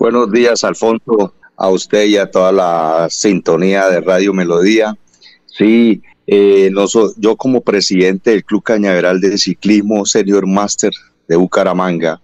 Buenos 0.00 0.32
días, 0.32 0.64
Alfonso, 0.64 1.34
a 1.58 1.68
usted 1.68 2.06
y 2.06 2.16
a 2.16 2.30
toda 2.30 2.52
la 2.52 3.08
sintonía 3.10 3.86
de 3.90 4.00
Radio 4.00 4.32
Melodía. 4.32 4.96
Sí, 5.44 6.00
eh, 6.26 6.72
yo 7.18 7.36
como 7.36 7.60
presidente 7.60 8.30
del 8.30 8.42
Club 8.42 8.62
Cañaveral 8.62 9.20
de 9.20 9.36
Ciclismo 9.36 10.06
Senior 10.06 10.46
Master 10.46 10.90
de 11.28 11.36
Bucaramanga, 11.36 12.18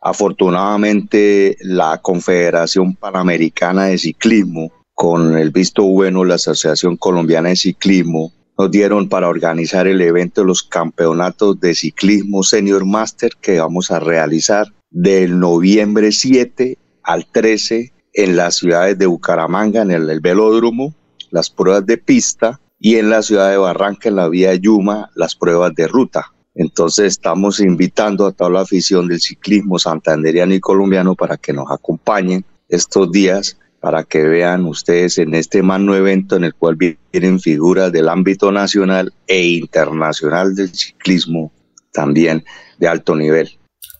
afortunadamente 0.00 1.58
la 1.60 1.98
Confederación 1.98 2.94
Panamericana 2.96 3.84
de 3.84 3.98
Ciclismo, 3.98 4.72
con 4.94 5.36
el 5.36 5.50
visto 5.50 5.82
bueno 5.82 6.24
la 6.24 6.36
Asociación 6.36 6.96
Colombiana 6.96 7.50
de 7.50 7.56
Ciclismo, 7.56 8.32
nos 8.56 8.70
dieron 8.70 9.10
para 9.10 9.28
organizar 9.28 9.86
el 9.86 10.00
evento 10.00 10.40
de 10.40 10.46
los 10.46 10.62
campeonatos 10.62 11.60
de 11.60 11.74
ciclismo 11.74 12.42
Senior 12.42 12.86
Master 12.86 13.32
que 13.42 13.60
vamos 13.60 13.90
a 13.90 14.00
realizar 14.00 14.68
del 14.90 15.38
noviembre 15.38 16.10
7 16.10 16.78
al 17.04 17.26
13 17.26 17.92
en 18.14 18.36
las 18.36 18.56
ciudades 18.56 18.98
de 18.98 19.06
Bucaramanga, 19.06 19.82
en 19.82 19.90
el, 19.90 20.20
velódromo, 20.20 20.94
las 21.30 21.50
pruebas 21.50 21.84
de 21.86 21.98
pista 21.98 22.60
y 22.78 22.96
en 22.96 23.10
la 23.10 23.22
ciudad 23.22 23.50
de 23.50 23.56
Barranca, 23.56 24.08
en 24.08 24.16
la 24.16 24.28
vía 24.28 24.54
Yuma, 24.54 25.10
las 25.14 25.34
pruebas 25.34 25.74
de 25.74 25.86
ruta. 25.86 26.32
Entonces 26.54 27.06
estamos 27.06 27.60
invitando 27.60 28.26
a 28.26 28.32
toda 28.32 28.50
la 28.50 28.60
afición 28.60 29.08
del 29.08 29.20
ciclismo 29.20 29.78
santanderiano 29.78 30.54
y 30.54 30.60
colombiano 30.60 31.14
para 31.14 31.36
que 31.36 31.52
nos 31.52 31.70
acompañen 31.70 32.44
estos 32.68 33.10
días 33.10 33.58
para 33.84 34.02
que 34.02 34.22
vean 34.22 34.64
ustedes 34.64 35.18
en 35.18 35.34
este 35.34 35.62
magno 35.62 35.94
evento 35.94 36.36
en 36.36 36.44
el 36.44 36.54
cual 36.54 36.76
vienen 37.12 37.38
figuras 37.38 37.92
del 37.92 38.08
ámbito 38.08 38.50
nacional 38.50 39.12
e 39.26 39.46
internacional 39.46 40.54
del 40.54 40.74
ciclismo 40.74 41.52
también 41.92 42.44
de 42.78 42.88
alto 42.88 43.14
nivel. 43.14 43.50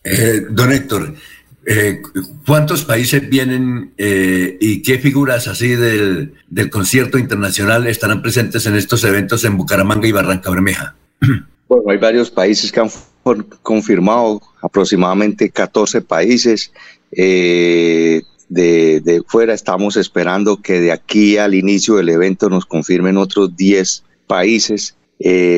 Eh, 0.04 0.46
don 0.48 0.72
Héctor, 0.72 1.14
eh, 1.66 2.02
¿Cuántos 2.46 2.84
países 2.84 3.28
vienen 3.28 3.92
eh, 3.96 4.56
y 4.60 4.82
qué 4.82 4.98
figuras 4.98 5.48
así 5.48 5.68
del, 5.68 6.34
concierto 6.70 7.18
internacional 7.18 7.86
estarán 7.86 8.22
presentes 8.22 8.66
en 8.66 8.76
estos 8.76 9.02
eventos 9.04 9.44
en 9.44 9.56
Bucaramanga 9.56 10.06
y 10.06 10.12
Barranca 10.12 10.50
Bermeja? 10.50 10.94
Bueno, 11.66 11.90
hay 11.90 11.96
varios 11.96 12.30
países 12.30 12.70
que 12.70 12.78
han 12.78 12.90
confirmado, 13.62 14.42
aproximadamente 14.60 15.48
14 15.48 16.02
países. 16.02 16.70
Eh, 17.10 18.20
de, 18.50 19.22
fuera 19.26 19.54
estamos 19.54 19.96
esperando 19.96 20.60
que 20.60 20.78
de 20.78 20.92
aquí 20.92 21.38
al 21.38 21.54
inicio 21.54 21.94
del 21.96 22.10
evento 22.10 22.50
nos 22.50 22.66
confirmen 22.66 23.16
otros 23.16 23.56
10 23.56 24.04
países. 24.26 24.94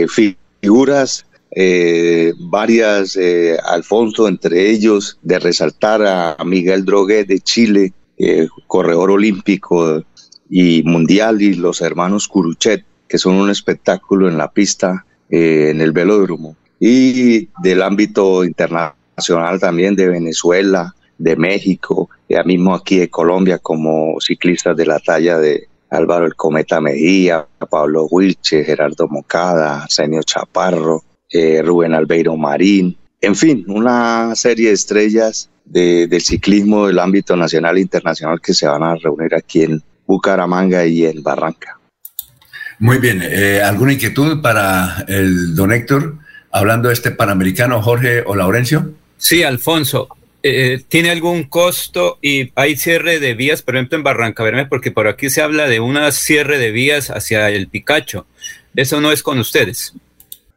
figuras 0.08 1.25
eh, 1.50 2.32
varias, 2.38 3.16
eh, 3.16 3.56
Alfonso, 3.64 4.28
entre 4.28 4.70
ellos, 4.70 5.18
de 5.22 5.38
resaltar 5.38 6.02
a 6.04 6.36
Miguel 6.44 6.84
Droguet 6.84 7.26
de 7.26 7.40
Chile, 7.40 7.92
eh, 8.18 8.48
corredor 8.66 9.10
olímpico 9.10 10.02
y 10.50 10.82
mundial, 10.84 11.42
y 11.42 11.54
los 11.54 11.80
hermanos 11.80 12.28
Curuchet, 12.28 12.84
que 13.08 13.18
son 13.18 13.36
un 13.36 13.50
espectáculo 13.50 14.28
en 14.28 14.38
la 14.38 14.50
pista, 14.50 15.04
eh, 15.30 15.68
en 15.70 15.80
el 15.80 15.92
velódromo. 15.92 16.56
Y 16.78 17.48
del 17.62 17.82
ámbito 17.82 18.44
internacional 18.44 19.58
también 19.60 19.96
de 19.96 20.08
Venezuela, 20.08 20.94
de 21.18 21.36
México, 21.36 22.10
ya 22.28 22.42
mismo 22.42 22.74
aquí 22.74 22.98
de 22.98 23.08
Colombia, 23.08 23.58
como 23.58 24.20
ciclistas 24.20 24.76
de 24.76 24.86
la 24.86 24.98
talla 24.98 25.38
de 25.38 25.68
Álvaro 25.90 26.26
el 26.26 26.34
Cometa 26.34 26.80
Mejía, 26.80 27.46
Pablo 27.70 28.06
Wilche, 28.10 28.64
Gerardo 28.64 29.08
Mocada, 29.08 29.84
Arsenio 29.84 30.22
Chaparro, 30.22 31.02
eh, 31.36 31.62
Rubén 31.62 31.94
Albeiro 31.94 32.36
Marín, 32.36 32.96
en 33.20 33.34
fin, 33.34 33.64
una 33.68 34.34
serie 34.34 34.68
de 34.68 34.74
estrellas 34.74 35.48
del 35.64 36.20
ciclismo 36.20 36.86
del 36.86 36.98
ámbito 37.00 37.36
nacional 37.36 37.76
e 37.76 37.80
internacional 37.80 38.40
que 38.40 38.54
se 38.54 38.68
van 38.68 38.84
a 38.84 38.94
reunir 38.94 39.34
aquí 39.34 39.62
en 39.62 39.82
Bucaramanga 40.06 40.86
y 40.86 41.04
en 41.04 41.22
Barranca. 41.22 41.78
Muy 42.78 42.98
bien, 42.98 43.20
eh, 43.22 43.60
¿alguna 43.62 43.94
inquietud 43.94 44.40
para 44.40 45.04
el 45.08 45.54
don 45.54 45.72
Héctor? 45.72 46.18
Hablando 46.52 46.88
de 46.88 46.94
este 46.94 47.10
panamericano, 47.10 47.82
Jorge 47.82 48.22
o 48.26 48.36
Laurencio. 48.36 48.92
Sí, 49.16 49.42
Alfonso, 49.42 50.08
eh, 50.42 50.84
¿tiene 50.88 51.10
algún 51.10 51.44
costo 51.44 52.18
y 52.22 52.52
hay 52.54 52.76
cierre 52.76 53.18
de 53.18 53.34
vías, 53.34 53.62
por 53.62 53.74
ejemplo, 53.74 53.98
en 53.98 54.04
Barranca 54.04 54.44
Bermeja? 54.44 54.68
Porque 54.68 54.92
por 54.92 55.08
aquí 55.08 55.30
se 55.30 55.42
habla 55.42 55.66
de 55.66 55.80
un 55.80 55.98
cierre 56.12 56.58
de 56.58 56.70
vías 56.70 57.10
hacia 57.10 57.50
el 57.50 57.66
Picacho. 57.68 58.26
¿Eso 58.76 59.00
no 59.00 59.10
es 59.10 59.22
con 59.22 59.38
ustedes? 59.38 59.94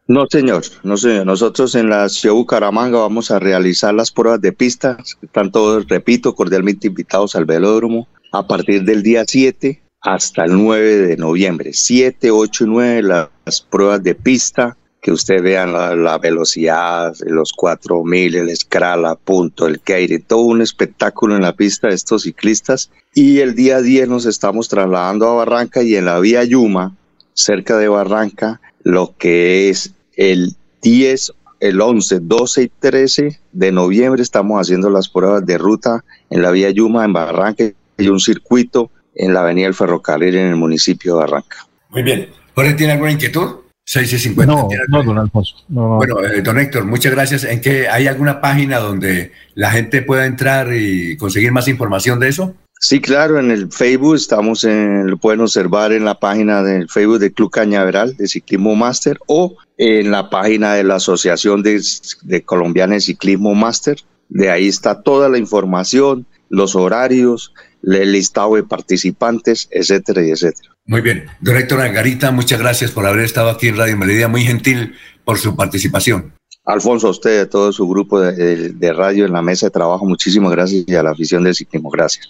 No, 0.09 0.25
señor, 0.27 0.63
no, 0.81 0.97
señor. 0.97 1.27
Nosotros 1.27 1.75
en 1.75 1.87
la 1.87 2.09
ciudad 2.09 2.33
de 2.33 2.39
Bucaramanga 2.39 2.97
vamos 2.97 3.29
a 3.29 3.37
realizar 3.37 3.93
las 3.93 4.09
pruebas 4.09 4.41
de 4.41 4.51
pista. 4.51 4.97
Están 5.21 5.51
todos, 5.51 5.87
repito, 5.87 6.33
cordialmente 6.33 6.87
invitados 6.87 7.35
al 7.35 7.45
velódromo 7.45 8.07
a 8.31 8.47
partir 8.47 8.85
del 8.85 9.03
día 9.03 9.23
7 9.27 9.79
hasta 10.01 10.45
el 10.45 10.53
9 10.53 10.97
de 10.97 11.17
noviembre. 11.17 11.73
7, 11.73 12.31
8 12.31 12.63
y 12.63 12.67
9 12.67 13.03
las 13.03 13.61
pruebas 13.61 14.01
de 14.01 14.15
pista, 14.15 14.75
que 14.99 15.11
usted 15.11 15.43
vean 15.43 15.73
la, 15.73 16.17
velocidad, 16.17 17.13
los 17.27 17.53
4000, 17.53 18.35
el 18.35 18.57
scrala, 18.57 19.13
punto, 19.13 19.67
el 19.67 19.79
Keire, 19.79 20.17
todo 20.17 20.41
un 20.41 20.63
espectáculo 20.63 21.35
en 21.35 21.43
la 21.43 21.53
pista 21.53 21.87
de 21.87 21.93
estos 21.93 22.23
ciclistas. 22.23 22.89
Y 23.13 23.41
el 23.41 23.53
día 23.53 23.79
10 23.79 24.09
nos 24.09 24.25
estamos 24.25 24.69
trasladando 24.69 25.27
a 25.27 25.35
Barranca 25.35 25.83
y 25.83 25.95
en 25.95 26.05
la 26.05 26.19
vía 26.19 26.43
Yuma, 26.45 26.95
cerca 27.35 27.77
de 27.77 27.89
Barranca, 27.89 28.59
lo 28.81 29.13
que 29.15 29.69
es 29.69 29.93
el 30.19 30.53
10, 30.81 31.31
el 31.61 31.79
11, 31.79 32.19
12 32.21 32.63
y 32.63 32.71
13 32.79 33.39
de 33.53 33.71
noviembre 33.71 34.21
estamos 34.21 34.59
haciendo 34.59 34.89
las 34.89 35.07
pruebas 35.07 35.45
de 35.45 35.57
ruta 35.57 36.03
en 36.29 36.41
la 36.41 36.51
vía 36.51 36.69
Yuma, 36.71 37.05
en 37.05 37.13
Barranca, 37.13 37.63
y 37.97 38.07
un 38.09 38.19
circuito 38.19 38.91
en 39.15 39.33
la 39.33 39.41
avenida 39.41 39.65
del 39.67 39.73
Ferrocarril 39.73 40.35
en 40.35 40.47
el 40.47 40.55
municipio 40.57 41.13
de 41.13 41.19
Barranca. 41.21 41.65
Muy 41.89 42.03
bien. 42.03 42.27
¿Jorge 42.53 42.73
tiene 42.73 42.93
alguna 42.93 43.11
inquietud? 43.13 43.61
6 43.85 44.13
y 44.13 44.19
50. 44.19 44.53
No, 44.53 44.67
no, 44.89 45.03
don 45.03 45.17
Alfonso. 45.17 45.55
Bueno, 45.69 46.23
eh, 46.23 46.41
don 46.41 46.59
Héctor, 46.59 46.85
muchas 46.85 47.13
gracias. 47.13 47.45
¿En 47.45 47.61
qué 47.61 47.87
hay 47.87 48.07
alguna 48.07 48.41
página 48.41 48.77
donde 48.77 49.31
la 49.55 49.71
gente 49.71 50.01
pueda 50.01 50.25
entrar 50.25 50.75
y 50.75 51.15
conseguir 51.15 51.53
más 51.53 51.67
información 51.69 52.19
de 52.19 52.27
eso? 52.27 52.55
Sí, 52.81 53.01
claro, 53.01 53.39
en 53.39 53.51
el 53.51 53.69
Facebook 53.69 54.15
estamos 54.15 54.63
en, 54.63 55.07
lo 55.07 55.17
pueden 55.17 55.41
observar 55.41 55.91
en 55.91 56.05
la 56.05 56.17
página 56.17 56.63
del 56.63 56.87
Facebook 56.87 57.19
del 57.19 57.33
Club 57.33 57.51
Cañaveral 57.51 58.15
de 58.15 58.25
Ciclismo 58.25 58.73
Master 58.73 59.19
o 59.27 59.57
en 59.77 60.11
la 60.11 60.29
página 60.29 60.75
de 60.75 60.85
la 60.85 60.95
Asociación 60.95 61.61
de, 61.61 61.81
de 62.23 62.41
Colombiana 62.43 62.93
de 62.93 63.01
Ciclismo 63.01 63.53
Master. 63.53 63.97
De 64.29 64.49
ahí 64.49 64.69
está 64.69 65.01
toda 65.01 65.27
la 65.27 65.37
información, 65.37 66.25
los 66.47 66.73
horarios, 66.73 67.53
el 67.83 68.13
listado 68.13 68.55
de 68.55 68.63
participantes, 68.63 69.67
etcétera 69.71 70.25
y 70.25 70.31
etcétera. 70.31 70.69
Muy 70.85 71.01
bien. 71.01 71.25
Director 71.41 71.81
Angarita, 71.81 72.31
muchas 72.31 72.59
gracias 72.59 72.91
por 72.91 73.05
haber 73.05 73.25
estado 73.25 73.49
aquí 73.49 73.67
en 73.67 73.75
Radio 73.75 73.97
Melodía, 73.97 74.29
muy 74.29 74.43
gentil 74.43 74.95
por 75.25 75.37
su 75.37 75.53
participación. 75.53 76.33
Alfonso, 76.65 77.07
a 77.07 77.11
usted, 77.11 77.41
a 77.41 77.49
todo 77.49 77.73
su 77.73 77.87
grupo 77.87 78.21
de, 78.21 78.69
de 78.69 78.93
radio 78.93 79.25
en 79.25 79.33
la 79.33 79.41
mesa 79.41 79.67
de 79.67 79.71
trabajo, 79.71 80.05
muchísimas 80.05 80.51
gracias 80.51 80.85
y 80.87 80.95
a 80.95 81.03
la 81.03 81.11
afición 81.11 81.43
del 81.43 81.55
ciclismo, 81.55 81.89
gracias. 81.89 82.27